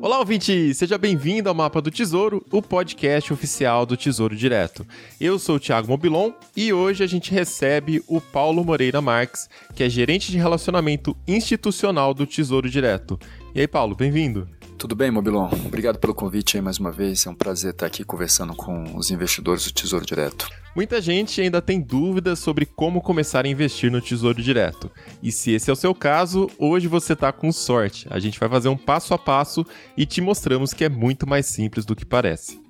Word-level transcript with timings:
Olá, 0.00 0.18
ouvinte! 0.18 0.74
Seja 0.74 0.98
bem-vindo 0.98 1.48
ao 1.48 1.54
Mapa 1.54 1.80
do 1.80 1.90
Tesouro, 1.90 2.44
o 2.50 2.60
podcast 2.60 3.32
oficial 3.32 3.86
do 3.86 3.96
Tesouro 3.96 4.36
Direto. 4.36 4.86
Eu 5.20 5.38
sou 5.38 5.56
o 5.56 5.60
Thiago 5.60 5.88
Mobilon 5.88 6.32
e 6.56 6.72
hoje 6.72 7.02
a 7.02 7.06
gente 7.06 7.32
recebe 7.32 8.02
o 8.06 8.20
Paulo 8.20 8.64
Moreira 8.64 9.00
Marques, 9.00 9.48
que 9.74 9.82
é 9.82 9.88
gerente 9.88 10.30
de 10.30 10.38
relacionamento 10.38 11.16
institucional 11.26 12.12
do 12.14 12.26
Tesouro 12.26 12.68
Direto. 12.68 13.18
E 13.54 13.60
aí, 13.60 13.68
Paulo, 13.68 13.94
bem-vindo! 13.94 14.48
Tudo 14.82 14.96
bem, 14.96 15.12
Mobilon? 15.12 15.48
Obrigado 15.64 16.00
pelo 16.00 16.12
convite 16.12 16.56
aí 16.56 16.60
mais 16.60 16.78
uma 16.78 16.90
vez. 16.90 17.24
É 17.24 17.30
um 17.30 17.36
prazer 17.36 17.70
estar 17.70 17.86
aqui 17.86 18.02
conversando 18.02 18.52
com 18.52 18.96
os 18.96 19.12
investidores 19.12 19.64
do 19.64 19.72
Tesouro 19.72 20.04
Direto. 20.04 20.48
Muita 20.74 21.00
gente 21.00 21.40
ainda 21.40 21.62
tem 21.62 21.80
dúvidas 21.80 22.40
sobre 22.40 22.66
como 22.66 23.00
começar 23.00 23.44
a 23.44 23.48
investir 23.48 23.92
no 23.92 24.00
Tesouro 24.00 24.42
Direto. 24.42 24.90
E 25.22 25.30
se 25.30 25.52
esse 25.52 25.70
é 25.70 25.72
o 25.72 25.76
seu 25.76 25.94
caso, 25.94 26.50
hoje 26.58 26.88
você 26.88 27.12
está 27.12 27.30
com 27.30 27.52
sorte. 27.52 28.08
A 28.10 28.18
gente 28.18 28.40
vai 28.40 28.48
fazer 28.48 28.70
um 28.70 28.76
passo 28.76 29.14
a 29.14 29.18
passo 29.18 29.64
e 29.96 30.04
te 30.04 30.20
mostramos 30.20 30.74
que 30.74 30.82
é 30.82 30.88
muito 30.88 31.28
mais 31.28 31.46
simples 31.46 31.84
do 31.84 31.94
que 31.94 32.04
parece. 32.04 32.61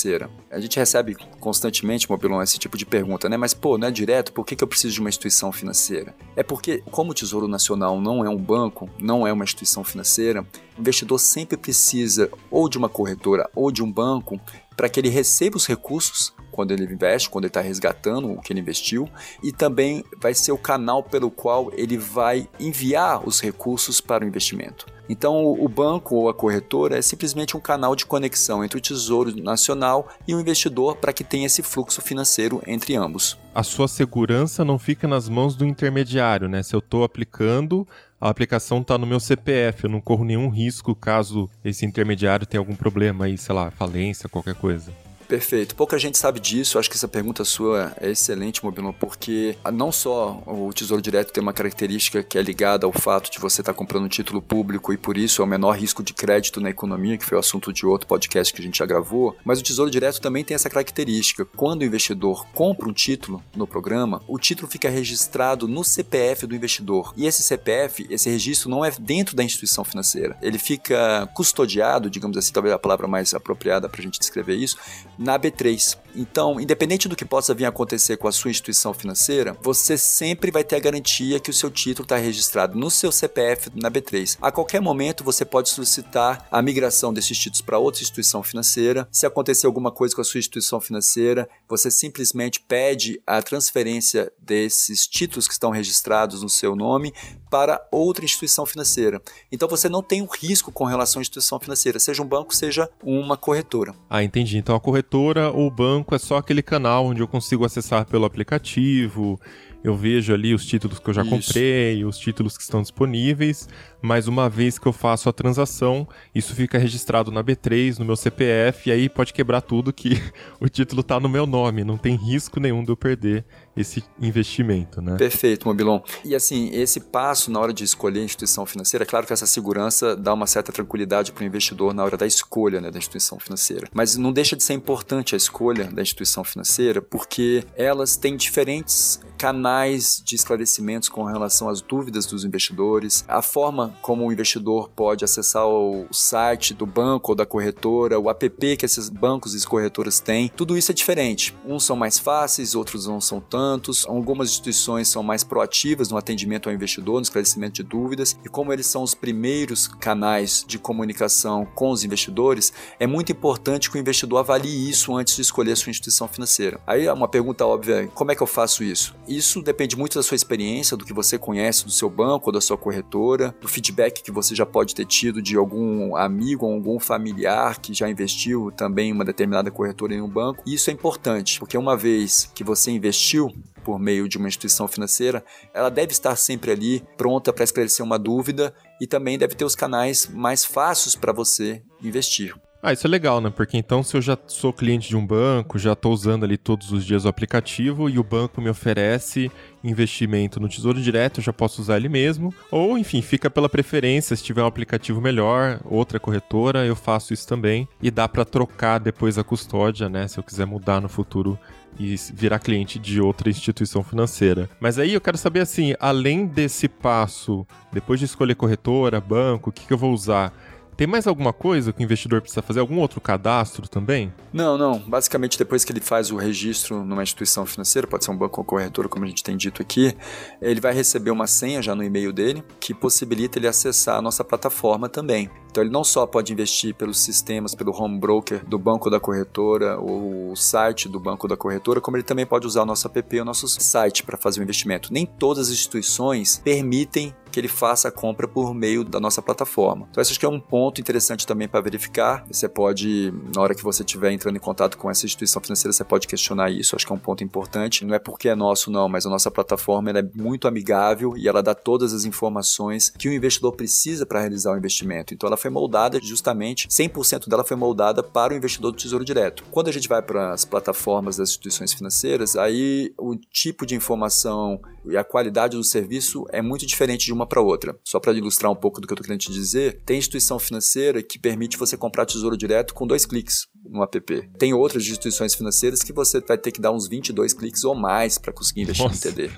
A 0.50 0.60
gente 0.60 0.78
recebe 0.78 1.16
constantemente, 1.40 2.10
Mobilon, 2.10 2.42
esse 2.42 2.58
tipo 2.58 2.76
de 2.76 2.84
pergunta, 2.84 3.28
né? 3.28 3.36
Mas, 3.36 3.54
pô, 3.54 3.78
não 3.78 3.88
é 3.88 3.90
direto, 3.90 4.32
por 4.32 4.44
que, 4.44 4.56
que 4.56 4.62
eu 4.62 4.68
preciso 4.68 4.94
de 4.94 5.00
uma 5.00 5.08
instituição 5.08 5.50
financeira? 5.52 6.14
É 6.34 6.42
porque, 6.42 6.82
como 6.90 7.10
o 7.10 7.14
Tesouro 7.14 7.48
Nacional 7.48 8.00
não 8.00 8.24
é 8.24 8.28
um 8.28 8.36
banco, 8.36 8.88
não 8.98 9.26
é 9.26 9.32
uma 9.32 9.44
instituição 9.44 9.82
financeira, 9.82 10.46
o 10.76 10.80
investidor 10.80 11.18
sempre 11.18 11.56
precisa 11.56 12.30
ou 12.50 12.68
de 12.68 12.76
uma 12.76 12.88
corretora 12.88 13.48
ou 13.54 13.70
de 13.70 13.82
um 13.82 13.90
banco 13.90 14.40
para 14.76 14.88
que 14.88 15.00
ele 15.00 15.08
receba 15.08 15.56
os 15.56 15.66
recursos 15.66 16.34
quando 16.56 16.72
ele 16.72 16.90
investe, 16.92 17.28
quando 17.28 17.44
ele 17.44 17.50
está 17.50 17.60
resgatando 17.60 18.32
o 18.32 18.40
que 18.40 18.50
ele 18.50 18.60
investiu, 18.60 19.06
e 19.44 19.52
também 19.52 20.02
vai 20.18 20.32
ser 20.32 20.52
o 20.52 20.58
canal 20.58 21.02
pelo 21.02 21.30
qual 21.30 21.70
ele 21.74 21.98
vai 21.98 22.48
enviar 22.58 23.28
os 23.28 23.42
recursos 23.42 24.00
para 24.00 24.24
o 24.24 24.26
investimento. 24.26 24.86
Então, 25.08 25.52
o 25.52 25.68
banco 25.68 26.16
ou 26.16 26.28
a 26.28 26.34
corretora 26.34 26.98
é 26.98 27.02
simplesmente 27.02 27.56
um 27.56 27.60
canal 27.60 27.94
de 27.94 28.04
conexão 28.04 28.64
entre 28.64 28.78
o 28.78 28.80
Tesouro 28.80 29.40
Nacional 29.40 30.08
e 30.26 30.34
o 30.34 30.40
investidor 30.40 30.96
para 30.96 31.12
que 31.12 31.22
tenha 31.22 31.46
esse 31.46 31.62
fluxo 31.62 32.00
financeiro 32.00 32.60
entre 32.66 32.96
ambos. 32.96 33.38
A 33.54 33.62
sua 33.62 33.86
segurança 33.86 34.64
não 34.64 34.78
fica 34.78 35.06
nas 35.06 35.28
mãos 35.28 35.54
do 35.54 35.64
intermediário, 35.64 36.48
né? 36.48 36.62
Se 36.62 36.74
eu 36.74 36.80
estou 36.80 37.04
aplicando, 37.04 37.86
a 38.20 38.28
aplicação 38.28 38.80
está 38.80 38.98
no 38.98 39.06
meu 39.06 39.20
CPF, 39.20 39.84
eu 39.84 39.90
não 39.90 40.00
corro 40.00 40.24
nenhum 40.24 40.48
risco 40.48 40.94
caso 40.94 41.48
esse 41.64 41.86
intermediário 41.86 42.46
tenha 42.46 42.60
algum 42.60 42.74
problema 42.74 43.26
aí, 43.26 43.38
sei 43.38 43.54
lá, 43.54 43.70
falência, 43.70 44.28
qualquer 44.28 44.54
coisa. 44.54 44.90
Perfeito. 45.26 45.74
Pouca 45.74 45.98
gente 45.98 46.18
sabe 46.18 46.38
disso. 46.40 46.78
Acho 46.78 46.88
que 46.88 46.96
essa 46.96 47.08
pergunta 47.08 47.44
sua 47.44 47.92
é 48.00 48.10
excelente, 48.10 48.64
Mobilon, 48.64 48.92
porque 48.92 49.56
não 49.72 49.90
só 49.90 50.42
o 50.46 50.72
Tesouro 50.72 51.02
Direto 51.02 51.32
tem 51.32 51.42
uma 51.42 51.52
característica 51.52 52.22
que 52.22 52.38
é 52.38 52.42
ligada 52.42 52.86
ao 52.86 52.92
fato 52.92 53.30
de 53.30 53.38
você 53.38 53.60
estar 53.60 53.72
tá 53.72 53.76
comprando 53.76 54.04
um 54.04 54.08
título 54.08 54.40
público 54.40 54.92
e 54.92 54.96
por 54.96 55.16
isso 55.16 55.42
é 55.42 55.44
o 55.44 55.48
menor 55.48 55.72
risco 55.76 56.02
de 56.02 56.12
crédito 56.12 56.60
na 56.60 56.70
economia, 56.70 57.18
que 57.18 57.24
foi 57.24 57.36
o 57.36 57.40
assunto 57.40 57.72
de 57.72 57.84
outro 57.84 58.06
podcast 58.06 58.52
que 58.52 58.60
a 58.60 58.64
gente 58.64 58.78
já 58.78 58.86
gravou, 58.86 59.36
mas 59.44 59.60
o 59.60 59.62
Tesouro 59.62 59.90
Direto 59.90 60.20
também 60.20 60.44
tem 60.44 60.54
essa 60.54 60.70
característica. 60.70 61.44
Quando 61.44 61.82
o 61.82 61.84
investidor 61.84 62.46
compra 62.54 62.88
um 62.88 62.92
título 62.92 63.42
no 63.54 63.66
programa, 63.66 64.22
o 64.28 64.38
título 64.38 64.68
fica 64.70 64.88
registrado 64.88 65.66
no 65.66 65.82
CPF 65.82 66.46
do 66.46 66.54
investidor. 66.54 67.12
E 67.16 67.26
esse 67.26 67.42
CPF, 67.42 68.06
esse 68.10 68.30
registro 68.30 68.70
não 68.70 68.84
é 68.84 68.90
dentro 68.90 69.34
da 69.34 69.42
instituição 69.42 69.84
financeira. 69.84 70.36
Ele 70.40 70.58
fica 70.58 71.28
custodiado, 71.34 72.08
digamos 72.08 72.36
assim, 72.36 72.52
talvez 72.52 72.74
a 72.74 72.78
palavra 72.78 73.08
mais 73.08 73.34
apropriada 73.34 73.88
para 73.88 74.00
a 74.00 74.04
gente 74.04 74.18
descrever 74.18 74.54
isso, 74.54 74.76
na 75.18 75.38
B3. 75.38 75.96
Então, 76.16 76.58
independente 76.58 77.08
do 77.08 77.14
que 77.14 77.26
possa 77.26 77.52
vir 77.52 77.66
a 77.66 77.68
acontecer 77.68 78.16
com 78.16 78.26
a 78.26 78.32
sua 78.32 78.50
instituição 78.50 78.94
financeira, 78.94 79.56
você 79.60 79.98
sempre 79.98 80.50
vai 80.50 80.64
ter 80.64 80.76
a 80.76 80.80
garantia 80.80 81.38
que 81.38 81.50
o 81.50 81.52
seu 81.52 81.70
título 81.70 82.04
está 82.04 82.16
registrado 82.16 82.78
no 82.78 82.90
seu 82.90 83.12
CPF 83.12 83.70
na 83.74 83.90
B3. 83.90 84.38
A 84.40 84.50
qualquer 84.50 84.80
momento 84.80 85.22
você 85.22 85.44
pode 85.44 85.68
solicitar 85.68 86.46
a 86.50 86.62
migração 86.62 87.12
desses 87.12 87.36
títulos 87.36 87.60
para 87.60 87.78
outra 87.78 88.00
instituição 88.00 88.42
financeira. 88.42 89.06
Se 89.12 89.26
acontecer 89.26 89.66
alguma 89.66 89.92
coisa 89.92 90.14
com 90.14 90.22
a 90.22 90.24
sua 90.24 90.38
instituição 90.38 90.80
financeira, 90.80 91.46
você 91.68 91.90
simplesmente 91.90 92.60
pede 92.60 93.20
a 93.26 93.42
transferência 93.42 94.32
desses 94.38 95.06
títulos 95.06 95.46
que 95.46 95.52
estão 95.52 95.70
registrados 95.70 96.42
no 96.42 96.48
seu 96.48 96.74
nome 96.74 97.12
para 97.50 97.86
outra 97.90 98.24
instituição 98.24 98.64
financeira. 98.64 99.20
Então 99.52 99.68
você 99.68 99.88
não 99.88 100.02
tem 100.02 100.22
um 100.22 100.26
risco 100.26 100.72
com 100.72 100.84
relação 100.84 101.20
à 101.20 101.22
instituição 101.22 101.60
financeira, 101.60 101.98
seja 101.98 102.22
um 102.22 102.26
banco, 102.26 102.54
seja 102.54 102.88
uma 103.02 103.36
corretora. 103.36 103.94
Ah, 104.08 104.22
entendi. 104.22 104.56
Então 104.58 104.74
a 104.74 104.80
corretora 104.80 105.05
ou 105.54 105.70
banco 105.70 106.14
é 106.14 106.18
só 106.18 106.38
aquele 106.38 106.62
canal 106.62 107.06
onde 107.06 107.20
eu 107.20 107.28
consigo 107.28 107.64
acessar 107.64 108.06
pelo 108.06 108.24
aplicativo, 108.24 109.38
eu 109.86 109.94
vejo 109.94 110.34
ali 110.34 110.52
os 110.52 110.66
títulos 110.66 110.98
que 110.98 111.08
eu 111.08 111.14
já 111.14 111.22
Isso. 111.22 111.30
comprei, 111.30 112.04
os 112.04 112.18
títulos 112.18 112.56
que 112.56 112.62
estão 112.64 112.82
disponíveis, 112.82 113.68
mas 114.02 114.26
uma 114.26 114.48
vez 114.48 114.80
que 114.80 114.86
eu 114.86 114.92
faço 114.92 115.28
a 115.28 115.32
transação, 115.32 116.08
isso 116.34 116.56
fica 116.56 116.76
registrado 116.76 117.30
na 117.30 117.42
B3, 117.42 117.98
no 117.98 118.04
meu 118.04 118.16
CPF, 118.16 118.88
e 118.88 118.92
aí 118.92 119.08
pode 119.08 119.32
quebrar 119.32 119.60
tudo 119.60 119.92
que 119.92 120.20
o 120.60 120.68
título 120.68 121.02
está 121.02 121.20
no 121.20 121.28
meu 121.28 121.46
nome, 121.46 121.84
não 121.84 121.96
tem 121.96 122.16
risco 122.16 122.58
nenhum 122.58 122.82
de 122.82 122.90
eu 122.90 122.96
perder 122.96 123.44
esse 123.76 124.02
investimento, 124.20 125.02
né? 125.02 125.16
Perfeito, 125.16 125.68
Mobilon. 125.68 126.00
E 126.24 126.34
assim, 126.34 126.70
esse 126.72 126.98
passo 126.98 127.50
na 127.50 127.60
hora 127.60 127.72
de 127.72 127.84
escolher 127.84 128.20
a 128.20 128.24
instituição 128.24 128.64
financeira, 128.64 129.04
é 129.04 129.06
claro 129.06 129.26
que 129.26 129.32
essa 129.32 129.46
segurança 129.46 130.16
dá 130.16 130.32
uma 130.32 130.46
certa 130.46 130.72
tranquilidade 130.72 131.30
para 131.32 131.44
o 131.44 131.46
investidor 131.46 131.92
na 131.92 132.02
hora 132.02 132.16
da 132.16 132.26
escolha 132.26 132.80
né, 132.80 132.90
da 132.90 132.98
instituição 132.98 133.38
financeira. 133.38 133.88
Mas 133.92 134.16
não 134.16 134.32
deixa 134.32 134.56
de 134.56 134.62
ser 134.62 134.72
importante 134.72 135.34
a 135.34 135.36
escolha 135.36 135.84
da 135.84 136.00
instituição 136.00 136.42
financeira, 136.42 137.02
porque 137.02 137.64
elas 137.76 138.16
têm 138.16 138.36
diferentes 138.36 139.20
canais 139.36 140.22
de 140.24 140.34
esclarecimentos 140.34 141.10
com 141.10 141.22
relação 141.24 141.68
às 141.68 141.82
dúvidas 141.82 142.24
dos 142.24 142.44
investidores, 142.44 143.22
a 143.28 143.42
forma 143.42 143.94
como 144.00 144.26
o 144.26 144.32
investidor 144.32 144.88
pode 144.88 145.24
acessar 145.24 145.66
o 145.66 146.06
site 146.10 146.72
do 146.72 146.86
banco 146.86 147.32
ou 147.32 147.36
da 147.36 147.44
corretora, 147.44 148.18
o 148.18 148.30
app 148.30 148.76
que 148.76 148.86
esses 148.86 149.10
bancos 149.10 149.54
e 149.54 149.66
corretoras 149.66 150.20
têm, 150.20 150.48
tudo 150.48 150.78
isso 150.78 150.90
é 150.90 150.94
diferente. 150.94 151.54
Uns 151.66 151.84
são 151.84 151.96
mais 151.96 152.18
fáceis, 152.18 152.74
outros 152.74 153.06
não 153.06 153.20
são 153.20 153.40
tanto 153.40 153.65
Algumas 154.06 154.50
instituições 154.50 155.08
são 155.08 155.22
mais 155.22 155.42
proativas 155.44 156.10
no 156.10 156.16
atendimento 156.16 156.68
ao 156.68 156.74
investidor, 156.74 157.16
no 157.16 157.22
esclarecimento 157.22 157.74
de 157.74 157.82
dúvidas, 157.82 158.38
e 158.44 158.48
como 158.48 158.72
eles 158.72 158.86
são 158.86 159.02
os 159.02 159.14
primeiros 159.14 159.88
canais 159.88 160.64
de 160.66 160.78
comunicação 160.78 161.66
com 161.74 161.90
os 161.90 162.04
investidores, 162.04 162.72
é 162.98 163.06
muito 163.06 163.32
importante 163.32 163.90
que 163.90 163.96
o 163.96 164.00
investidor 164.00 164.38
avalie 164.38 164.88
isso 164.88 165.14
antes 165.14 165.36
de 165.36 165.42
escolher 165.42 165.76
sua 165.76 165.90
instituição 165.90 166.28
financeira. 166.28 166.80
Aí 166.86 167.08
uma 167.08 167.28
pergunta 167.28 167.66
óbvia, 167.66 168.08
como 168.14 168.32
é 168.32 168.34
que 168.34 168.42
eu 168.42 168.46
faço 168.46 168.84
isso? 168.84 169.14
Isso 169.28 169.62
depende 169.62 169.96
muito 169.96 170.14
da 170.14 170.22
sua 170.22 170.34
experiência, 170.34 170.96
do 170.96 171.04
que 171.04 171.12
você 171.12 171.38
conhece 171.38 171.84
do 171.84 171.90
seu 171.90 172.08
banco 172.08 172.52
da 172.52 172.60
sua 172.60 172.76
corretora, 172.76 173.54
do 173.60 173.68
feedback 173.68 174.22
que 174.22 174.30
você 174.30 174.54
já 174.54 174.66
pode 174.66 174.94
ter 174.94 175.04
tido 175.04 175.40
de 175.42 175.56
algum 175.56 176.16
amigo 176.16 176.66
ou 176.66 176.74
algum 176.74 176.98
familiar 176.98 177.78
que 177.78 177.94
já 177.94 178.08
investiu 178.08 178.70
também 178.76 179.10
em 179.10 179.12
uma 179.12 179.24
determinada 179.24 179.70
corretora 179.70 180.14
em 180.14 180.20
um 180.20 180.28
banco. 180.28 180.62
E 180.66 180.74
isso 180.74 180.90
é 180.90 180.92
importante, 180.92 181.58
porque 181.58 181.76
uma 181.76 181.96
vez 181.96 182.50
que 182.54 182.64
você 182.64 182.90
investiu, 182.90 183.52
por 183.86 184.00
meio 184.00 184.28
de 184.28 184.36
uma 184.36 184.48
instituição 184.48 184.88
financeira, 184.88 185.44
ela 185.72 185.88
deve 185.88 186.10
estar 186.10 186.34
sempre 186.34 186.72
ali 186.72 187.04
pronta 187.16 187.52
para 187.52 187.62
esclarecer 187.62 188.04
uma 188.04 188.18
dúvida 188.18 188.74
e 189.00 189.06
também 189.06 189.38
deve 189.38 189.54
ter 189.54 189.64
os 189.64 189.76
canais 189.76 190.26
mais 190.26 190.64
fáceis 190.64 191.14
para 191.14 191.32
você 191.32 191.80
investir. 192.02 192.52
Ah, 192.82 192.92
isso 192.92 193.06
é 193.06 193.10
legal, 193.10 193.40
né? 193.40 193.50
Porque 193.50 193.76
então, 193.76 194.02
se 194.02 194.16
eu 194.16 194.22
já 194.22 194.38
sou 194.46 194.72
cliente 194.72 195.08
de 195.08 195.16
um 195.16 195.26
banco, 195.26 195.78
já 195.78 195.92
estou 195.92 196.12
usando 196.12 196.44
ali 196.44 196.56
todos 196.56 196.92
os 196.92 197.04
dias 197.04 197.24
o 197.24 197.28
aplicativo 197.28 198.08
e 198.08 198.18
o 198.18 198.22
banco 198.22 198.60
me 198.60 198.68
oferece 198.68 199.50
investimento 199.82 200.60
no 200.60 200.68
Tesouro 200.68 201.00
Direto, 201.00 201.40
eu 201.40 201.44
já 201.44 201.52
posso 201.52 201.80
usar 201.80 201.96
ele 201.96 202.08
mesmo. 202.08 202.52
Ou, 202.70 202.98
enfim, 202.98 203.22
fica 203.22 203.48
pela 203.48 203.68
preferência, 203.68 204.36
se 204.36 204.42
tiver 204.42 204.62
um 204.62 204.66
aplicativo 204.66 205.20
melhor, 205.20 205.80
outra 205.84 206.20
corretora, 206.20 206.84
eu 206.84 206.96
faço 206.96 207.32
isso 207.32 207.46
também. 207.46 207.88
E 208.00 208.10
dá 208.10 208.28
para 208.28 208.44
trocar 208.44 208.98
depois 208.98 209.38
a 209.38 209.44
custódia, 209.44 210.08
né? 210.08 210.28
Se 210.28 210.38
eu 210.38 210.44
quiser 210.44 210.66
mudar 210.66 211.00
no 211.00 211.08
futuro 211.08 211.58
e 211.98 212.14
virar 212.34 212.58
cliente 212.58 212.98
de 212.98 213.20
outra 213.20 213.48
instituição 213.48 214.02
financeira. 214.02 214.68
Mas 214.78 214.98
aí 214.98 215.14
eu 215.14 215.20
quero 215.20 215.38
saber 215.38 215.60
assim, 215.60 215.94
além 215.98 216.46
desse 216.46 216.88
passo, 216.88 217.66
depois 217.92 218.20
de 218.20 218.26
escolher 218.26 218.54
corretora, 218.54 219.20
banco, 219.20 219.70
o 219.70 219.72
que, 219.72 219.86
que 219.86 219.92
eu 219.92 219.98
vou 219.98 220.12
usar? 220.12 220.52
Tem 220.96 221.06
mais 221.06 221.26
alguma 221.26 221.52
coisa 221.52 221.92
que 221.92 222.00
o 222.00 222.04
investidor 222.04 222.40
precisa 222.40 222.62
fazer? 222.62 222.80
Algum 222.80 222.98
outro 222.98 223.20
cadastro 223.20 223.86
também? 223.86 224.32
Não, 224.50 224.78
não. 224.78 224.98
Basicamente, 224.98 225.58
depois 225.58 225.84
que 225.84 225.92
ele 225.92 226.00
faz 226.00 226.30
o 226.30 226.36
registro 226.36 227.04
numa 227.04 227.22
instituição 227.22 227.66
financeira, 227.66 228.06
pode 228.08 228.24
ser 228.24 228.30
um 228.30 228.36
banco 228.36 228.62
ou 228.62 228.64
corretora, 228.64 229.06
como 229.06 229.26
a 229.26 229.28
gente 229.28 229.44
tem 229.44 229.58
dito 229.58 229.82
aqui, 229.82 230.16
ele 230.60 230.80
vai 230.80 230.94
receber 230.94 231.30
uma 231.30 231.46
senha 231.46 231.82
já 231.82 231.94
no 231.94 232.02
e-mail 232.02 232.32
dele, 232.32 232.64
que 232.80 232.94
possibilita 232.94 233.58
ele 233.58 233.68
acessar 233.68 234.16
a 234.16 234.22
nossa 234.22 234.42
plataforma 234.42 235.06
também. 235.06 235.50
Então 235.76 235.84
ele 235.84 235.92
não 235.92 236.02
só 236.02 236.26
pode 236.26 236.54
investir 236.54 236.94
pelos 236.94 237.18
sistemas, 237.18 237.74
pelo 237.74 237.92
home 237.92 238.18
broker 238.18 238.64
do 238.66 238.78
banco 238.78 239.10
da 239.10 239.20
corretora, 239.20 240.00
ou 240.00 240.52
o 240.52 240.56
site 240.56 241.06
do 241.06 241.20
banco 241.20 241.46
da 241.46 241.54
corretora, 241.54 242.00
como 242.00 242.16
ele 242.16 242.24
também 242.24 242.46
pode 242.46 242.66
usar 242.66 242.80
o 242.80 242.86
nosso 242.86 243.06
app, 243.06 243.40
o 243.40 243.44
nosso 243.44 243.68
site 243.68 244.22
para 244.22 244.38
fazer 244.38 244.60
o 244.60 244.62
investimento. 244.62 245.12
Nem 245.12 245.26
todas 245.26 245.68
as 245.68 245.74
instituições 245.74 246.62
permitem 246.64 247.34
que 247.56 247.60
ele 247.60 247.68
faça 247.68 248.08
a 248.08 248.12
compra 248.12 248.46
por 248.46 248.74
meio 248.74 249.02
da 249.02 249.18
nossa 249.18 249.40
plataforma. 249.40 250.06
Então, 250.10 250.20
acho 250.20 250.38
que 250.38 250.44
é 250.44 250.48
um 250.48 250.60
ponto 250.60 251.00
interessante 251.00 251.46
também 251.46 251.66
para 251.66 251.80
verificar. 251.80 252.44
Você 252.50 252.68
pode, 252.68 253.32
na 253.54 253.62
hora 253.62 253.74
que 253.74 253.82
você 253.82 254.02
estiver 254.02 254.30
entrando 254.30 254.56
em 254.56 254.60
contato 254.60 254.98
com 254.98 255.10
essa 255.10 255.24
instituição 255.24 255.62
financeira, 255.62 255.90
você 255.90 256.04
pode 256.04 256.28
questionar 256.28 256.70
isso. 256.70 256.94
Acho 256.94 257.06
que 257.06 257.12
é 257.12 257.16
um 257.16 257.18
ponto 257.18 257.42
importante. 257.42 258.04
Não 258.04 258.14
é 258.14 258.18
porque 258.18 258.50
é 258.50 258.54
nosso, 258.54 258.90
não, 258.90 259.08
mas 259.08 259.24
a 259.24 259.30
nossa 259.30 259.50
plataforma 259.50 260.10
é 260.10 260.22
muito 260.34 260.68
amigável 260.68 261.34
e 261.34 261.48
ela 261.48 261.62
dá 261.62 261.74
todas 261.74 262.12
as 262.12 262.26
informações 262.26 263.08
que 263.08 263.26
o 263.26 263.32
investidor 263.32 263.72
precisa 263.72 264.26
para 264.26 264.40
realizar 264.40 264.72
o 264.72 264.76
investimento. 264.76 265.32
Então, 265.32 265.46
ela 265.46 265.56
foi 265.66 265.70
moldada 265.70 266.20
justamente, 266.22 266.88
100% 266.88 267.48
dela 267.48 267.64
foi 267.64 267.76
moldada 267.76 268.22
para 268.22 268.54
o 268.54 268.56
investidor 268.56 268.92
do 268.92 268.98
Tesouro 268.98 269.24
Direto. 269.24 269.64
Quando 269.70 269.88
a 269.88 269.92
gente 269.92 270.08
vai 270.08 270.22
para 270.22 270.52
as 270.52 270.64
plataformas 270.64 271.36
das 271.36 271.50
instituições 271.50 271.92
financeiras, 271.92 272.56
aí 272.56 273.12
o 273.18 273.34
tipo 273.36 273.84
de 273.84 273.94
informação 273.94 274.80
e 275.10 275.16
a 275.16 275.24
qualidade 275.24 275.76
do 275.76 275.84
serviço 275.84 276.44
é 276.50 276.62
muito 276.62 276.86
diferente 276.86 277.26
de 277.26 277.32
uma 277.32 277.46
para 277.46 277.60
outra. 277.60 277.96
Só 278.04 278.18
para 278.18 278.32
ilustrar 278.32 278.70
um 278.70 278.76
pouco 278.76 279.00
do 279.00 279.06
que 279.06 279.12
eu 279.12 279.14
estou 279.14 279.24
querendo 279.24 279.40
te 279.40 279.52
dizer, 279.52 280.00
tem 280.04 280.18
instituição 280.18 280.58
financeira 280.58 281.22
que 281.22 281.38
permite 281.38 281.76
você 281.76 281.96
comprar 281.96 282.26
tesouro 282.26 282.56
direto 282.56 282.94
com 282.94 283.06
dois 283.06 283.24
cliques 283.24 283.66
no 283.88 284.02
app. 284.02 284.50
Tem 284.58 284.74
outras 284.74 285.02
instituições 285.04 285.54
financeiras 285.54 286.02
que 286.02 286.12
você 286.12 286.40
vai 286.40 286.58
ter 286.58 286.72
que 286.72 286.80
dar 286.80 286.92
uns 286.92 287.08
22 287.08 287.52
cliques 287.52 287.84
ou 287.84 287.94
mais 287.94 288.38
para 288.38 288.52
conseguir 288.52 288.82
investir 288.82 289.06
Nossa. 289.06 289.28
no 289.28 289.34
TD. 289.34 289.50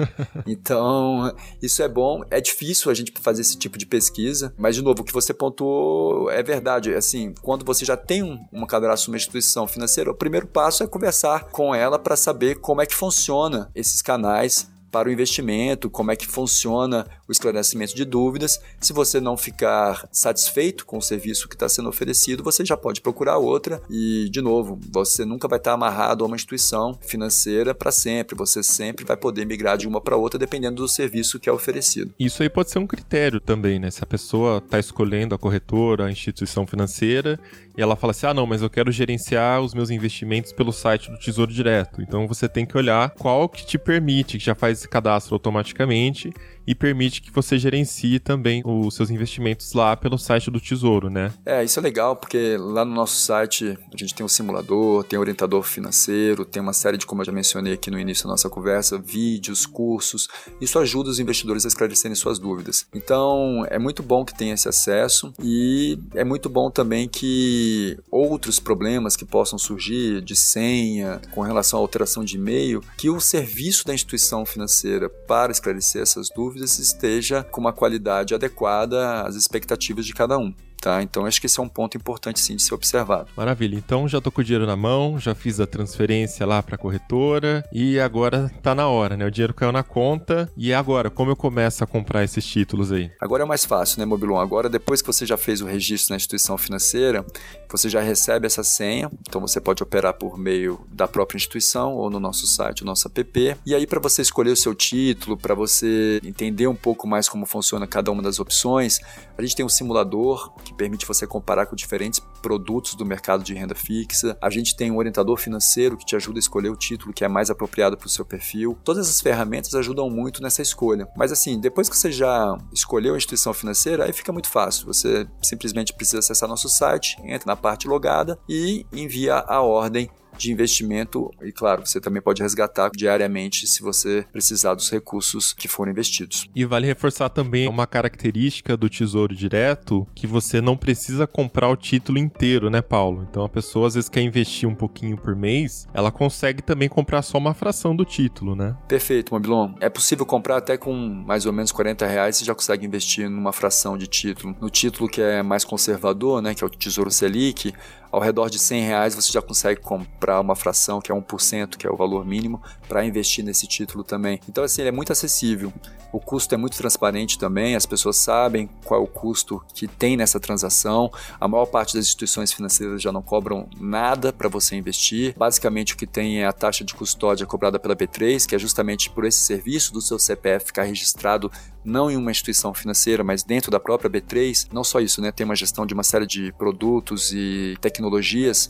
Então, 0.47 1.35
isso 1.63 1.83
é 1.83 1.89
bom. 1.89 2.23
É 2.31 2.41
difícil 2.41 2.91
a 2.91 2.95
gente 2.95 3.13
fazer 3.21 3.43
esse 3.43 3.57
tipo 3.57 3.79
de 3.79 3.87
pesquisa, 3.87 4.55
mas, 4.57 4.77
de 4.77 4.83
novo, 4.83 5.03
o 5.03 5.05
que 5.05 5.13
você 5.13 5.33
pontuou 5.33 6.31
é 6.31 6.43
verdade. 6.43 6.95
Assim, 6.95 7.35
quando 7.43 7.65
você 7.65 7.85
já 7.85 7.97
tem 7.97 8.23
um, 8.23 8.39
uma 8.53 8.67
cadastro 8.67 9.11
uma 9.11 9.17
instituição 9.17 9.67
financeira, 9.67 10.11
o 10.11 10.15
primeiro 10.15 10.47
passo 10.47 10.83
é 10.83 10.87
conversar 10.87 11.45
com 11.51 11.75
ela 11.75 11.99
para 11.99 12.17
saber 12.17 12.57
como 12.57 12.81
é 12.81 12.87
que 12.87 12.95
funciona 12.95 13.71
esses 13.75 14.03
canais 14.03 14.71
para 14.91 15.09
o 15.09 15.13
investimento, 15.13 15.91
como 15.91 16.11
é 16.11 16.17
que 16.17 16.27
funciona 16.27 17.07
o 17.29 17.33
esclarecimento 17.33 17.95
de 17.95 18.05
dúvidas. 18.05 18.61
Se 18.81 18.93
você 18.93 19.21
não 19.21 19.37
ficar 19.37 20.09
satisfeito 20.11 20.87
com 20.87 20.99
o 20.99 21.03
serviço 21.03 21.49
que 21.49 21.55
está 21.55 21.69
sendo 21.69 21.89
oferecido, 21.89 22.43
você 22.43 22.65
já 22.65 22.77
pode 22.77 23.01
procurar 23.01 23.39
outra 23.39 23.83
e, 23.91 24.29
de 24.31 24.41
novo, 24.41 24.79
você 24.91 25.25
nunca 25.25 25.47
vai 25.47 25.59
estar 25.59 25.75
amarrado 25.75 26.25
a 26.25 26.27
uma 26.27 26.37
instituição 26.37 26.99
financeira 27.03 27.75
para 27.75 27.93
sempre. 27.93 28.37
Você 28.37 28.63
sempre 28.63 29.05
vai 29.05 29.17
poder 29.17 29.45
migrar 29.45 29.77
de 29.77 29.87
uma 29.87 30.01
para 30.01 30.17
outra 30.17 30.39
dependendo 30.39 30.77
do 30.77 30.89
serviço 30.89 31.39
que 31.39 31.49
é 31.49 31.53
oferecido. 31.53 32.15
Isso 32.19 32.43
aí 32.43 32.49
pode 32.49 32.71
ser 32.71 32.79
um 32.79 32.87
critério 32.87 33.41
também, 33.41 33.79
né? 33.79 33.91
Se 33.91 34.03
a 34.03 34.07
pessoa 34.07 34.59
está 34.59 34.79
escolhendo 34.79 35.35
a 35.35 35.39
corretora, 35.39 36.07
a 36.07 36.11
instituição 36.11 36.67
financeira 36.67 37.39
e 37.79 37.83
ela 37.83 37.95
fala 37.95 38.11
assim: 38.11 38.27
ah, 38.27 38.35
não, 38.35 38.45
mas 38.45 38.61
eu 38.61 38.69
quero 38.69 38.91
gerenciar 38.91 39.61
os 39.61 39.73
meus 39.73 39.89
investimentos 39.89 40.53
pelo 40.53 40.73
site 40.73 41.11
do 41.13 41.17
Tesouro 41.17 41.53
Direto. 41.53 42.03
Então 42.03 42.27
você 42.27 42.49
tem 42.49 42.67
que 42.67 42.77
olhar 42.77 43.11
qual 43.11 43.49
que 43.49 43.65
te 43.65 43.79
permite, 43.79 44.37
que 44.37 44.45
já 44.45 44.55
faz 44.55 44.78
esse 44.79 44.89
cadastro 44.89 45.35
automaticamente 45.35 46.33
e 46.69 46.75
permite 46.75 47.23
que 47.23 47.33
você 47.33 47.59
gerencie 47.59 48.21
também 48.21 48.63
os 48.63 48.95
seus 48.95 49.09
investimentos 49.09 49.73
lá 49.73 49.97
pelo 49.97 50.19
site 50.19 50.51
do 50.51 50.61
Tesouro, 50.61 51.09
né? 51.09 51.33
É, 51.47 51.65
isso 51.65 51.79
é 51.79 51.83
legal 51.83 52.15
porque 52.15 52.59
lá 52.59 52.85
no 52.85 52.95
nosso 52.95 53.17
site 53.17 53.79
a 53.91 53.97
gente 53.97 54.15
tem 54.15 54.25
um 54.25 54.29
simulador, 54.29 55.03
tem 55.05 55.19
um 55.19 55.23
orientador 55.23 55.63
financeiro, 55.63 56.45
tem 56.45 56.61
uma 56.61 56.75
série 56.75 56.99
de, 56.99 57.07
como 57.07 57.23
eu 57.23 57.25
já 57.25 57.33
mencionei 57.33 57.73
aqui 57.73 57.91
no 57.91 57.99
início 57.99 58.25
da 58.25 58.33
nossa 58.33 58.51
conversa, 58.51 58.99
vídeos, 58.99 59.65
cursos. 59.65 60.29
Isso 60.61 60.79
ajuda 60.79 61.09
os 61.09 61.19
investidores 61.19 61.65
a 61.65 61.69
esclarecerem 61.69 62.15
suas 62.15 62.39
dúvidas. 62.39 62.87
Então, 62.95 63.65
é 63.71 63.79
muito 63.79 64.03
bom 64.03 64.23
que 64.23 64.37
tenha 64.37 64.53
esse 64.53 64.69
acesso 64.69 65.33
e 65.43 65.99
é 66.15 66.23
muito 66.23 66.51
bom 66.51 66.71
também 66.71 67.09
que 67.09 67.99
outros 68.11 68.61
problemas 68.61 69.17
que 69.17 69.25
possam 69.25 69.59
surgir 69.59 70.21
de 70.21 70.37
senha, 70.37 71.19
com 71.31 71.41
relação 71.41 71.79
à 71.79 71.83
alteração 71.83 72.23
de 72.23 72.37
e-mail, 72.37 72.85
que 72.99 73.09
o 73.09 73.21
serviço 73.21 73.87
da 73.87 73.95
instituição 73.95 74.45
financeira 74.45 75.09
para 75.09 75.51
esclarecer 75.51 76.03
essas 76.03 76.29
dúvidas 76.29 76.58
dúvidas 76.59 76.79
esteja 76.79 77.45
com 77.45 77.61
uma 77.61 77.73
qualidade 77.73 78.35
adequada 78.35 79.23
às 79.23 79.37
expectativas 79.37 80.05
de 80.05 80.13
cada 80.13 80.37
um. 80.37 80.53
Tá? 80.81 81.03
Então 81.03 81.27
acho 81.27 81.41
que 81.41 81.47
esse 81.47 81.59
é 81.59 81.63
um 81.63 81.69
ponto 81.69 81.97
importante 81.97 82.39
sim 82.39 82.55
de 82.55 82.63
ser 82.63 82.75
observado. 82.75 83.29
Maravilha. 83.37 83.77
Então 83.77 84.07
já 84.07 84.21
tô 84.21 84.31
com 84.31 84.41
o 84.41 84.45
dinheiro 84.45 84.67
na 84.67 84.77
mão, 84.77 85.19
já 85.19 85.35
fiz 85.35 85.59
a 85.59 85.67
transferência 85.67 86.47
lá 86.47 86.63
para 86.63 86.77
a 86.77 86.79
corretora 86.79 87.65
e 87.73 87.99
agora 87.99 88.51
tá 88.63 88.75
na 88.75 88.87
hora, 88.89 89.17
né? 89.17 89.27
O 89.27 89.31
dinheiro 89.31 89.53
caiu 89.53 89.73
na 89.73 89.83
conta 89.83 90.51
e 90.57 90.73
agora 90.73 91.11
como 91.11 91.31
eu 91.33 91.37
começo 91.37 91.83
a 91.83 91.87
comprar 91.87 92.23
esses 92.23 92.47
títulos 92.47 92.93
aí? 92.93 93.11
Agora 93.21 93.43
é 93.43 93.47
mais 93.47 93.65
fácil, 93.65 93.99
né, 93.99 94.07
Mobilon? 94.07 94.39
Agora 94.39 94.69
depois 94.69 95.03
que 95.03 95.07
você 95.09 95.27
já 95.27 95.37
fez 95.37 95.61
o 95.61 95.67
registro 95.67 96.13
na 96.13 96.17
instituição 96.17 96.57
financeira, 96.57 97.27
você 97.69 97.89
já 97.89 98.01
recebe 98.01 98.47
essa 98.47 98.63
senha, 98.63 99.11
então 99.29 99.41
você 99.41 99.61
pode 99.61 99.83
operar 99.83 100.15
por 100.15 100.39
meio 100.39 100.87
da 100.93 101.09
própria 101.09 101.37
instituição 101.37 101.95
ou 101.95 102.09
no 102.09 102.21
nosso 102.21 102.47
site, 102.47 102.83
o 102.83 102.87
nosso 102.87 103.09
app. 103.09 103.57
E 103.67 103.75
aí 103.75 103.87
para 103.87 103.99
você 103.99 104.23
escolher 104.23 104.53
o 104.53 104.57
seu 104.57 104.75
título, 104.75 105.37
para 105.37 105.55
você 105.55 106.21
entender 106.25 106.69
um 106.69 106.77
pouco 106.77 107.07
mais 107.07 107.29
como 107.29 107.47
funciona 107.47 107.87
cada 107.87 108.13
uma 108.13 108.23
das 108.23 108.39
opções, 108.39 109.01
a 109.37 109.43
gente 109.43 109.57
tem 109.57 109.67
um 109.67 109.69
simulador 109.69 110.53
que 110.69 110.75
permite 110.75 111.07
você 111.07 111.27
comparar 111.27 111.67
com 111.67 111.75
diferentes 111.75 112.21
produtos 112.43 112.95
do 112.95 113.05
mercado 113.05 113.43
de 113.43 113.55
renda 113.55 113.75
fixa. 113.75 114.37
A 114.41 114.51
gente 114.51 114.77
tem 114.77 114.91
um 114.91 114.97
orientador 114.97 115.37
financeiro 115.39 115.97
que 115.97 116.05
te 116.05 116.15
ajuda 116.15 116.39
a 116.39 116.41
escolher 116.41 116.69
o 116.71 116.77
título 116.77 117.13
que 117.13 117.25
é 117.25 117.29
mais 117.29 117.51
apropriado 117.51 117.97
para 117.97 118.07
o 118.07 118.11
seu 118.11 118.25
perfil. 118.25 118.79
Todas 118.85 119.07
essas 119.07 119.21
ferramentas 119.21 119.75
ajudam 119.75 120.09
muito 120.11 120.43
nessa 120.43 120.63
escolha. 120.63 121.09
Mas 121.17 121.33
assim, 121.33 121.59
depois 121.59 121.89
que 121.89 121.97
você 121.97 122.13
já 122.13 122.57
escolheu 122.73 123.15
a 123.15 123.17
instituição 123.17 123.55
financeira, 123.55 124.05
aí 124.05 124.13
fica 124.13 124.33
muito 124.33 124.49
fácil. 124.49 124.87
Você 124.87 125.27
simplesmente 125.43 125.93
precisa 125.93 126.19
acessar 126.19 126.49
nosso 126.49 126.69
site, 126.69 127.17
entra 127.25 127.47
na 127.47 127.57
parte 127.57 127.89
logada 127.89 128.39
e 128.49 128.87
envia 128.93 129.37
a 129.39 129.63
ordem 129.63 130.11
de 130.39 130.53
investimento 130.53 131.31
e, 131.43 131.53
claro, 131.53 131.87
você 131.87 132.01
também 132.01 132.23
pode 132.23 132.43
resgatar 132.43 132.91
diariamente 132.95 133.67
se 133.67 133.83
você 133.83 134.25
precisar 134.33 134.75
dos 134.75 134.91
recursos 134.91 135.53
que 135.53 135.69
foram 135.69 135.93
investidos. 135.93 136.49
E 136.55 136.65
vale 136.65 136.87
reforçar 136.87 137.29
também 137.29 137.69
uma 137.69 137.87
característica 137.87 138.77
do 138.77 138.89
Tesouro 138.89 139.35
Direto 139.35 140.07
que 140.15 140.27
você 140.27 140.61
não 140.61 140.77
precisa 140.77 141.27
comprar 141.27 141.69
o 141.69 141.77
título 141.77 142.19
inteiro, 142.19 142.71
né, 142.71 142.81
Paulo? 142.81 143.27
Então 143.29 143.45
a 143.45 143.49
pessoa 143.49 143.89
às 143.89 143.95
vezes 143.95 144.09
quer 144.09 144.23
investir 144.23 144.69
um 144.69 144.75
pouquinho 144.75 145.17
por 145.17 145.35
mês, 145.35 145.87
ela 145.93 146.11
consegue 146.11 146.63
também 146.63 146.89
comprar 146.89 147.23
só 147.23 147.39
uma 147.39 147.55
fração 147.55 147.95
do 147.95 148.05
título, 148.05 148.55
né? 148.55 148.77
Perfeito, 148.87 149.35
Mobilon. 149.35 149.75
É 149.81 149.89
possível 149.89 150.25
comprar 150.25 150.59
até 150.59 150.77
com 150.77 150.95
mais 150.95 151.47
ou 151.47 151.53
menos 151.53 151.73
40 151.73 152.07
reais, 152.07 152.37
você 152.37 152.45
já 152.45 152.55
consegue 152.55 152.87
investir 152.87 153.29
numa 153.29 153.53
fração 153.53 153.97
de 153.99 154.07
título. 154.07 154.57
No 154.61 154.71
título 154.71 155.09
que 155.09 155.21
é 155.21 155.43
mais 155.43 155.65
conservador, 155.65 156.41
né, 156.41 156.55
que 156.55 156.63
é 156.63 156.67
o 156.67 156.71
Tesouro 156.71 157.11
Selic, 157.11 157.73
ao 158.11 158.21
redor 158.21 158.49
de 158.49 158.59
100 158.59 158.83
reais 158.83 159.15
você 159.15 159.33
já 159.33 159.43
consegue 159.43 159.81
comprar 159.81 160.41
uma 160.41 160.57
fração 160.57 161.01
que 161.01 161.13
é 161.13 161.15
1%, 161.15 161.77
que 161.77 161.87
é 161.87 161.91
o 161.91 161.97
valor 161.97 162.25
mínimo, 162.25 162.63
para 162.89 163.05
investir 163.05 163.45
nesse 163.45 163.67
título 163.67 164.03
também. 164.03 164.41
Então, 164.49 164.65
assim, 164.65 164.83
ele 164.83 164.89
é 164.89 164.93
muito 164.93 165.13
acessível. 165.13 165.73
O 166.11 166.19
custo 166.19 166.55
é 166.55 166.59
muito 166.59 166.77
transparente 166.77 167.39
também, 167.39 167.77
as 167.77 167.85
pessoas 167.85 168.17
sabem 168.17 168.69
qual 168.85 169.01
é 169.01 169.05
o 169.05 169.07
custo 169.07 169.63
que 169.75 169.87
tem 169.87 170.17
nessa 170.17 170.41
transação. 170.41 171.13
A 171.39 171.47
maior 171.47 171.67
parte 171.67 171.95
das 171.95 172.07
instituições 172.07 172.51
financeiras 172.51 173.03
já 173.03 173.13
não 173.13 173.21
cobram 173.21 173.69
nada 173.79 174.33
para 174.33 174.49
você 174.49 174.75
investir. 174.75 175.35
Basicamente, 175.37 175.93
o 175.93 175.97
que 175.97 176.07
tem 176.07 176.41
é 176.41 176.47
a 176.47 176.53
taxa 176.53 176.83
de 176.83 176.95
custódia 176.95 177.47
cobrada 177.47 177.79
pela 177.79 177.95
B3, 177.95 178.47
que 178.47 178.55
é 178.55 178.59
justamente 178.59 179.11
por 179.11 179.27
esse 179.27 179.41
serviço 179.41 179.93
do 179.93 180.01
seu 180.01 180.19
CPF 180.19 180.67
ficar 180.67 180.85
registrado 180.85 181.51
não 181.85 182.11
em 182.11 182.17
uma 182.17 182.31
instituição 182.31 182.75
financeira, 182.75 183.25
mas 183.25 183.43
dentro 183.43 183.71
da 183.71 183.81
própria 183.81 184.11
B3. 184.11 184.69
Não 184.73 184.85
só 184.85 185.01
isso, 185.01 185.21
né? 185.21 185.33
Tem 185.33 185.45
uma 185.45 185.57
gestão 185.57 185.87
de 185.87 185.95
uma 185.95 186.03
série 186.03 186.27
de 186.27 186.53
produtos 186.53 187.33
e 187.33 187.77
tecnologias 187.81 187.98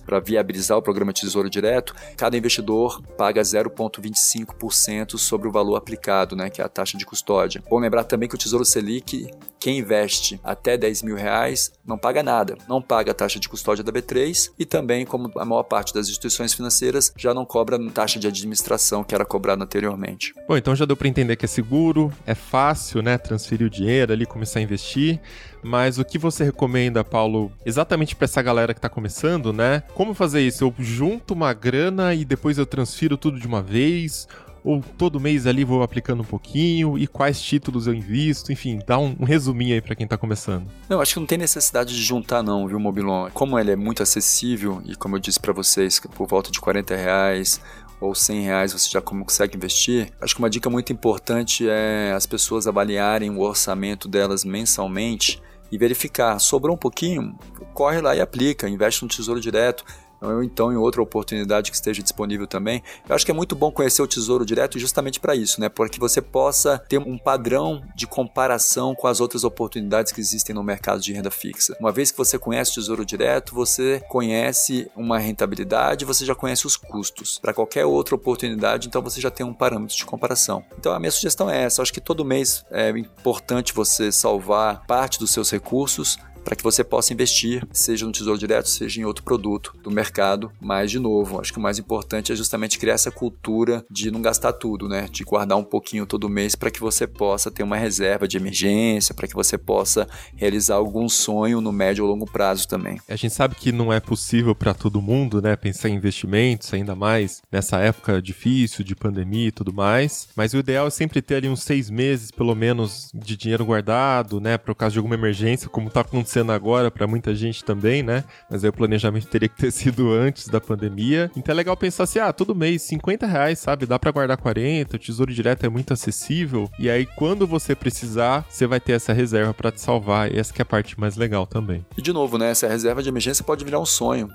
para 0.07 0.21
viabilizar 0.21 0.79
o 0.79 0.83
programa 0.83 1.13
Tesouro 1.13 1.51
Direto. 1.51 1.95
Cada 2.17 2.37
investidor 2.37 3.03
paga 3.17 3.43
0,25% 3.43 5.19
sobre 5.19 5.49
o 5.49 5.53
valor 5.53 5.77
aplicado, 5.77 6.35
né? 6.37 6.51
Que 6.51 6.61
é 6.61 6.65
a 6.65 6.69
taxa 6.69 6.97
de 6.97 7.05
custódia. 7.05 7.63
Bom 7.69 7.79
lembrar 7.79 8.05
também 8.05 8.29
que 8.29 8.35
o 8.35 8.39
Tesouro 8.39 8.65
Selic, 8.65 9.31
quem 9.59 9.79
investe 9.79 10.41
até 10.43 10.77
10 10.77 11.03
mil 11.03 11.17
reais, 11.17 11.73
não 11.85 11.99
paga 11.99 12.23
nada. 12.23 12.57
Não 12.69 12.81
paga 12.81 13.13
a 13.13 13.15
taxa 13.15 13.39
de 13.39 13.49
custódia 13.49 13.85
da 13.85 13.93
B3 13.93 14.51
e 14.59 14.65
também, 14.65 15.05
como 15.05 15.31
a 15.37 15.45
maior 15.45 15.65
parte 15.65 15.93
das 15.93 16.09
instituições 16.09 16.55
financeiras, 16.55 17.13
já 17.17 17.35
não 17.35 17.45
cobra 17.45 17.79
taxa 17.91 18.19
de 18.19 18.27
administração 18.27 19.03
que 19.03 19.15
era 19.15 19.25
cobrada 19.25 19.65
anteriormente. 19.65 20.33
Bom, 20.47 20.57
então 20.57 20.75
já 20.77 20.85
deu 20.85 20.97
para 20.97 21.09
entender 21.09 21.37
que 21.37 21.45
é 21.45 21.49
seguro, 21.49 22.13
é 22.27 22.35
fácil, 22.35 23.03
né? 23.03 23.19
Transferir 23.19 23.67
o 23.67 23.71
dinheiro 23.71 24.13
ali, 24.13 24.25
começar 24.25 24.61
a 24.61 24.63
investir. 24.63 25.21
Mas 25.63 25.99
o 25.99 26.05
que 26.05 26.19
você 26.19 26.45
recomenda, 26.45 27.03
Paulo, 27.03 27.53
exatamente 27.65 28.15
para 28.15 28.25
essa 28.25 28.43
galera 28.43 28.73
que 28.73 28.79
está 28.79 28.89
começando, 28.89 29.53
né? 29.53 29.83
Como 29.95 30.15
fazer 30.15 30.41
isso? 30.41 30.65
Eu 30.65 30.75
junto 30.79 31.35
uma 31.35 31.53
grana 31.53 32.15
e 32.15 32.25
depois 32.25 32.59
eu 32.59 32.67
transfiro 32.67 33.17
tudo 33.17 33.39
de 33.39 33.47
uma 33.47 33.63
vez? 33.63 34.27
ou 34.65 34.83
todo 34.83 35.21
mês 35.21 35.47
ali 35.47 35.65
vou 35.65 35.83
aplicando 35.83 36.21
um 36.21 36.27
pouquinho 36.27 36.99
e 36.99 37.07
quais 37.07 37.41
títulos 37.41 37.87
eu 37.87 37.95
invisto, 37.95 38.53
enfim, 38.53 38.81
dá 38.87 38.99
um, 38.99 39.17
um 39.19 39.25
resuminho 39.25 39.75
aí 39.75 39.81
para 39.81 39.95
quem 39.95 40.05
está 40.05 40.19
começando. 40.19 40.67
Não, 40.89 41.01
acho 41.01 41.15
que 41.15 41.21
não 41.21 41.27
tem 41.27 41.39
necessidade 41.39 41.95
de 41.95 42.03
juntar 42.03 42.43
não, 42.43 42.67
viu, 42.67 42.79
Mobilon? 42.79 43.31
Como 43.33 43.59
ele 43.59 43.71
é 43.71 43.77
muito 43.77 44.03
acessível 44.03 44.83
e 44.85 44.95
como 44.95 45.17
eu 45.17 45.21
disse 45.21 45.41
para 45.41 45.53
vocês, 45.53 46.01
por 46.01 46.27
volta 46.27 46.51
de 46.51 46.61
40 46.61 46.95
reais 46.95 47.61
ou 48.01 48.15
100 48.15 48.43
reais 48.43 48.73
você 48.73 48.91
já 48.91 49.01
consegue 49.01 49.57
investir, 49.57 50.13
acho 50.21 50.35
que 50.35 50.41
uma 50.41 50.51
dica 50.51 50.71
muito 50.71 50.93
importante 50.93 51.67
é 51.69 52.13
as 52.15 52.27
pessoas 52.27 52.67
avaliarem 52.67 53.31
o 53.31 53.41
orçamento 53.41 54.07
delas 54.07 54.45
mensalmente 54.45 55.41
e 55.71 55.79
verificar, 55.79 56.39
sobrou 56.39 56.75
um 56.75 56.79
pouquinho, 56.79 57.39
corre 57.75 58.01
lá 58.01 58.15
e 58.17 58.21
aplica, 58.21 58.69
investe 58.69 59.03
no 59.03 59.09
tesouro 59.09 59.41
direto, 59.41 59.85
ou 60.21 60.43
então 60.43 60.73
em 60.73 60.77
outra 60.77 61.03
oportunidade 61.03 61.71
que 61.71 61.77
esteja 61.77 62.03
disponível 62.03 62.47
também. 62.47 62.83
Eu 63.09 63.15
acho 63.15 63.25
que 63.25 63.31
é 63.31 63.35
muito 63.35 63.55
bom 63.55 63.71
conhecer 63.71 64.03
o 64.03 64.07
Tesouro 64.07 64.45
Direto 64.45 64.79
justamente 64.79 65.21
para 65.21 65.35
isso, 65.35 65.61
né? 65.61 65.69
Para 65.69 65.89
que 65.89 65.99
você 65.99 66.21
possa 66.21 66.79
ter 66.89 66.99
um 66.99 67.19
padrão 67.19 67.83
de 67.95 68.07
comparação 68.07 68.95
com 68.95 69.07
as 69.07 69.21
outras 69.21 69.45
oportunidades 69.45 70.13
que 70.13 70.21
existem 70.21 70.55
no 70.55 70.63
mercado 70.63 71.01
de 71.01 71.13
renda 71.13 71.31
fixa. 71.31 71.77
Uma 71.81 71.93
vez 71.93 72.11
que 72.11 72.19
você 72.19 72.39
conhece 72.39 72.73
o 72.73 72.75
Tesouro 72.75 73.05
Direto, 73.05 73.55
você 73.55 74.03
conhece 74.09 74.91
uma 74.97 75.19
rentabilidade, 75.19 76.05
você 76.05 76.25
já 76.25 76.35
conhece 76.35 76.67
os 76.67 76.77
custos. 76.77 77.39
Para 77.39 77.53
qualquer 77.53 77.85
outra 77.85 78.15
oportunidade, 78.15 78.89
então 78.89 79.03
você 79.03 79.21
já 79.21 79.31
tem 79.31 79.45
um 79.45 79.55
parâmetro 79.55 79.97
de 79.97 80.05
comparação. 80.05 80.65
Então 80.79 80.93
a 80.93 80.99
minha 80.99 81.13
sugestão 81.13 81.51
é 81.51 81.65
essa. 81.65 81.81
Eu 81.81 81.83
acho 81.83 81.93
que 81.93 82.01
todo 82.01 82.25
mês 82.25 82.65
é 82.71 82.91
importante 82.91 83.73
você 83.73 84.11
salvar 84.11 84.87
parte 84.87 85.19
dos 85.19 85.31
seus 85.31 85.51
recursos 85.51 86.19
para 86.45 86.57
que 86.57 86.63
você 86.63 86.83
possa 86.83 87.13
investir, 87.13 87.67
seja 87.73 88.07
no 88.07 88.13
Tesouro 88.13 88.39
Direto, 88.39 88.69
seja 88.69 89.01
em 89.01 89.05
outro 89.05 89.23
produto 89.23 89.75
do 89.83 89.91
mercado. 89.91 90.51
Mas, 90.61 90.91
de 90.91 90.99
novo, 90.99 91.41
acho 91.41 91.53
que 91.53 91.59
o 91.59 91.63
mais 91.63 91.79
importante 91.79 92.33
é 92.33 92.37
justamente 92.37 92.79
criar 92.79 92.95
essa 92.95 93.11
cultura 93.11 93.85
de 93.91 94.11
não 94.11 94.23
gastar 94.23 94.53
tudo, 94.53 94.89
né? 94.89 95.09
De 95.11 95.25
guardar 95.25 95.59
um 95.59 95.65
pouquinho 95.65 96.07
todo 96.07 96.29
mês 96.29 96.55
para 96.55 96.71
que 96.71 96.81
você 96.81 97.07
possa 97.07 97.51
ter 97.51 97.63
uma 97.63 97.77
reserva 97.77 98.27
de 98.27 98.37
emergência, 98.37 99.15
para 99.15 99.29
que 99.29 99.35
você 99.35 99.59
possa 99.59 100.09
realizar 100.35 100.77
algum 100.77 101.09
sonho 101.09 101.61
no 101.61 101.73
médio 101.73 102.05
ou 102.05 102.11
longo 102.11 102.31
prazo 102.31 102.67
também. 102.67 103.01
A 103.09 103.17
gente 103.17 103.35
sabe 103.35 103.55
que 103.55 103.73
não 103.73 103.93
é 103.93 104.01
possível 104.01 104.55
para 104.55 104.75
todo 104.75 105.03
mundo, 105.03 105.43
né? 105.43 105.57
Pensar 105.57 105.89
em 105.89 105.95
investimentos, 105.95 106.73
ainda 106.73 106.95
mais 106.95 107.43
nessa 107.51 107.79
época 107.79 108.23
difícil 108.23 108.85
de 108.85 108.95
pandemia 108.95 109.49
e 109.49 109.53
tudo 109.53 109.73
mais. 109.73 110.29
Mas 110.35 110.55
o 110.55 110.59
ideal 110.59 110.87
é 110.87 110.91
sempre 110.91 111.21
ter 111.21 111.37
ali 111.37 111.49
uns 111.49 111.63
seis 111.63 111.91
meses, 111.91 112.31
pelo 112.31 112.55
menos, 112.55 113.11
de 113.15 113.37
dinheiro 113.37 113.65
guardado, 113.65 114.41
né? 114.41 114.57
Para 114.57 114.73
o 114.73 114.75
caso 114.75 114.95
de 114.95 114.99
alguma 114.99 115.15
emergência, 115.15 115.69
como 115.69 115.89
está 115.89 116.01
acontecendo 116.01 116.38
acontecendo 116.39 116.53
agora 116.53 116.91
para 116.91 117.07
muita 117.07 117.35
gente 117.35 117.65
também, 117.65 118.03
né? 118.03 118.25
Mas 118.51 118.63
aí 118.63 118.71
o 118.71 118.73
planejamento 118.73 119.27
teria 119.27 119.49
que 119.49 119.57
ter 119.57 119.71
sido 119.71 120.13
antes 120.13 120.49
da 120.49 120.61
pandemia. 120.61 121.31
Então 121.37 121.53
é 121.53 121.57
legal 121.57 121.77
pensar 121.77 122.05
assim, 122.05 122.19
ah, 122.19 122.33
todo 122.33 122.55
mês 122.55 122.83
50 122.83 123.27
reais, 123.27 123.59
sabe? 123.59 123.87
Dá 123.87 123.99
para 123.99 124.11
guardar 124.11 124.37
40, 124.37 124.97
o 124.97 124.99
Tesouro 124.99 125.33
Direto 125.33 125.65
é 125.65 125.69
muito 125.69 125.93
acessível. 125.93 126.71
E 126.79 126.89
aí 126.89 127.07
quando 127.07 127.47
você 127.47 127.75
precisar, 127.75 128.47
você 128.49 128.67
vai 128.67 128.81
ter 128.81 128.93
essa 128.93 129.13
reserva 129.13 129.53
para 129.53 129.73
te 129.73 129.81
salvar. 129.81 130.33
E 130.33 130.39
essa 130.39 130.53
que 130.53 130.61
é 130.61 130.65
a 130.65 130.67
parte 130.67 130.99
mais 130.99 131.17
legal 131.17 131.47
também. 131.47 131.85
E 131.97 132.03
de 132.03 132.13
novo, 132.13 132.39
né? 132.39 132.51
Essa 132.51 132.69
reserva 132.69 133.03
de 133.03 133.09
emergência 133.09 133.45
pode 133.45 133.65
virar 133.65 133.81
um 133.81 133.87
sonho. 133.87 134.29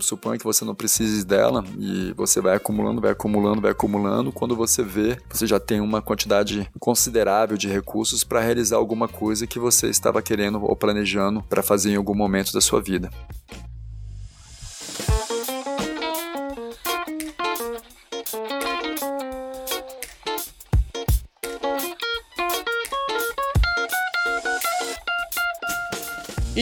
Suponha 0.00 0.38
que 0.38 0.44
você 0.44 0.64
não 0.64 0.74
precise 0.74 1.24
dela 1.24 1.64
e 1.78 2.12
você 2.16 2.40
vai 2.40 2.56
acumulando, 2.56 3.00
vai 3.00 3.12
acumulando, 3.12 3.60
vai 3.60 3.70
acumulando. 3.70 4.32
Quando 4.32 4.56
você 4.56 4.82
vê, 4.82 5.18
você 5.30 5.46
já 5.46 5.60
tem 5.60 5.80
uma 5.80 6.02
quantidade 6.02 6.68
considerável 6.78 7.56
de 7.56 7.68
recursos 7.68 8.24
para 8.24 8.40
realizar 8.40 8.76
alguma 8.76 9.08
coisa 9.08 9.46
que 9.46 9.58
você 9.58 9.88
estava 9.88 10.20
querendo 10.22 10.62
ou 10.62 10.76
planejando 10.76 11.33
para 11.42 11.62
fazer 11.62 11.92
em 11.92 11.96
algum 11.96 12.14
momento 12.14 12.52
da 12.52 12.60
sua 12.60 12.80
vida. 12.80 13.10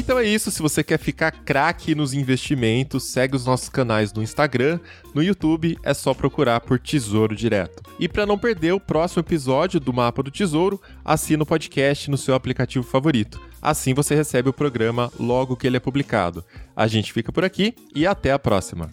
Então 0.03 0.19
é 0.19 0.25
isso, 0.25 0.51
se 0.51 0.61
você 0.61 0.83
quer 0.83 0.99
ficar 0.99 1.31
craque 1.31 1.95
nos 1.95 2.13
investimentos, 2.13 3.05
segue 3.05 3.37
os 3.37 3.47
nossos 3.47 3.69
canais 3.69 4.13
no 4.13 4.21
Instagram, 4.21 4.81
no 5.15 5.23
YouTube 5.23 5.79
é 5.81 5.95
só 5.95 6.13
procurar 6.13 6.61
por 6.61 6.81
Tesouro 6.81 7.37
Direto. 7.37 7.85
E 8.01 8.09
para 8.09 8.27
não 8.27 8.37
perder 8.37 8.73
o 8.73 8.81
próximo 8.81 9.21
episódio 9.21 9.79
do 9.79 9.93
Mapa 9.93 10.21
do 10.21 10.31
Tesouro, 10.31 10.83
assina 11.05 11.45
o 11.45 11.47
podcast 11.47 12.11
no 12.11 12.19
seu 12.19 12.35
aplicativo 12.35 12.85
favorito. 12.85 13.41
Assim 13.63 13.95
você 13.95 14.17
recebe 14.17 14.49
o 14.49 14.53
programa 14.53 15.09
logo 15.21 15.57
que 15.57 15.69
ele 15.69 15.77
é 15.77 15.81
publicado. 15.81 16.45
A 16.75 16.89
gente 16.89 17.13
fica 17.13 17.31
por 17.31 17.45
aqui 17.45 17.73
e 17.95 18.05
até 18.05 18.33
a 18.33 18.41
próxima. 18.41 18.91